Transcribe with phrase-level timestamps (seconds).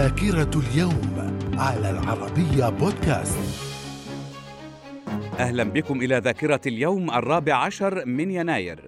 [0.00, 3.38] ذاكرة اليوم على العربية بودكاست.
[5.38, 8.80] أهلا بكم إلى ذاكرة اليوم الرابع عشر من يناير.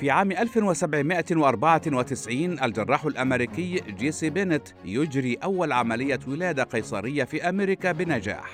[0.00, 8.50] في عام 1794 الجراح الأمريكي جيسي بينت يجري أول عملية ولادة قيصرية في أمريكا بنجاح.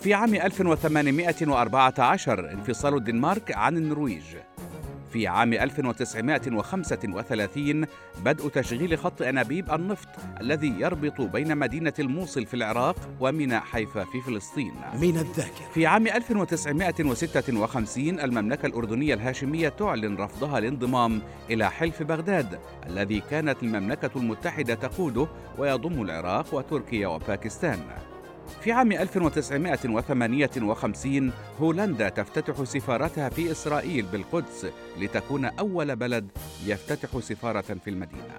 [0.00, 4.24] في عام 1814 انفصال الدنمارك عن النرويج.
[5.12, 7.86] في عام 1935
[8.24, 10.08] بدء تشغيل خط أنابيب النفط
[10.40, 14.72] الذي يربط بين مدينة الموصل في العراق وميناء حيفا في فلسطين.
[15.00, 15.70] من الذاكرة.
[15.74, 24.10] في عام 1956 المملكة الأردنية الهاشمية تعلن رفضها الانضمام إلى حلف بغداد الذي كانت المملكة
[24.16, 27.78] المتحدة تقوده ويضم العراق وتركيا وباكستان.
[28.60, 34.66] في عام 1958 هولندا تفتتح سفارتها في إسرائيل بالقدس
[34.98, 36.30] لتكون أول بلد
[36.66, 38.34] يفتتح سفارة في المدينة.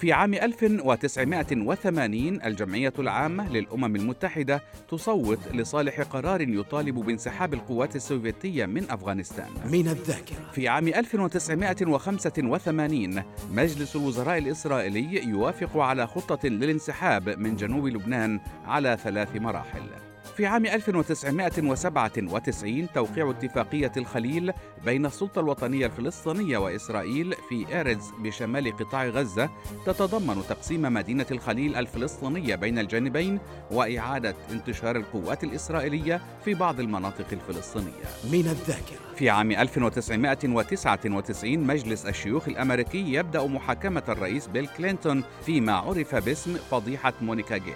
[0.00, 8.90] في عام 1980 الجمعية العامة للأمم المتحدة تصوت لصالح قرار يطالب بانسحاب القوات السوفيتية من
[8.90, 9.48] أفغانستان.
[9.64, 18.40] من الذاكرة في عام 1985 مجلس الوزراء الإسرائيلي يوافق على خطة للانسحاب من جنوب لبنان
[18.64, 20.09] على ثلاث مراحل.
[20.36, 24.52] في عام 1997 توقيع اتفاقية الخليل
[24.84, 29.50] بين السلطة الوطنية الفلسطينية وإسرائيل في إيرز بشمال قطاع غزة
[29.86, 33.38] تتضمن تقسيم مدينة الخليل الفلسطينية بين الجانبين
[33.70, 38.04] وإعادة انتشار القوات الإسرائيلية في بعض المناطق الفلسطينية.
[38.24, 46.14] من الذاكرة في عام 1999 مجلس الشيوخ الأمريكي يبدأ محاكمة الرئيس بيل كلينتون فيما عرف
[46.14, 47.74] باسم فضيحة مونيكا جيت.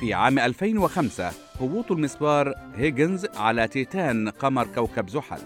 [0.00, 5.38] في عام 2005 هبوط المسبار هيجنز على تيتان قمر كوكب زحل.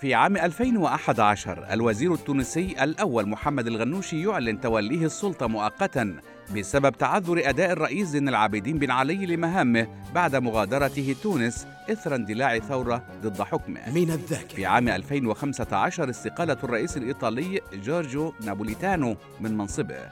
[0.00, 6.16] في عام 2011 الوزير التونسي الأول محمد الغنوشي يعلن توليه السلطة مؤقتا
[6.56, 13.02] بسبب تعذر أداء الرئيس زين العابدين بن علي لمهامه بعد مغادرته تونس إثر اندلاع ثورة
[13.22, 13.90] ضد حكمه.
[13.90, 14.56] من الذاكرة.
[14.56, 20.08] في عام 2015 استقالة الرئيس الإيطالي جورجو نابوليتانو من منصبه.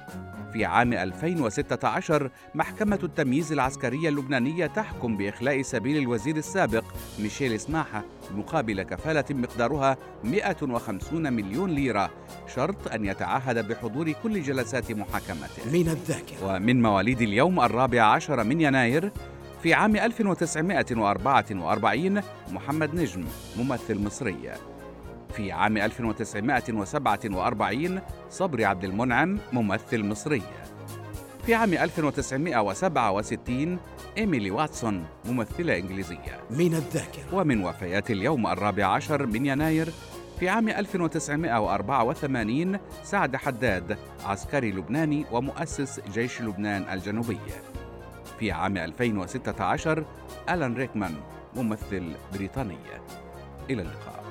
[0.53, 6.85] في عام 2016 محكمة التمييز العسكرية اللبنانية تحكم بإخلاء سبيل الوزير السابق
[7.19, 8.05] ميشيل سماحة
[8.35, 12.11] مقابل كفالة مقدارها 150 مليون ليرة
[12.55, 15.73] شرط أن يتعهد بحضور كل جلسات محاكمته.
[15.73, 16.28] من الذاكرة.
[16.43, 19.13] ومن مواليد اليوم الرابع عشر من يناير
[19.63, 22.21] في عام 1944
[22.53, 23.25] محمد نجم
[23.57, 24.53] ممثل مصري.
[25.33, 28.01] في عام 1947
[28.31, 30.43] صبري عبد المنعم ممثل مصري.
[31.47, 33.79] في عام 1967
[34.19, 36.41] إيميلي واتسون ممثلة إنجليزية.
[36.51, 37.35] من الذاكرة.
[37.35, 39.89] ومن وفيات اليوم الرابع عشر من يناير
[40.39, 47.39] في عام 1984 سعد حداد عسكري لبناني ومؤسس جيش لبنان الجنوبي.
[48.39, 50.05] في عام 2016
[50.51, 51.15] ألان ريكمان
[51.57, 52.79] ممثل بريطاني.
[53.71, 54.25] إلى اللقاء.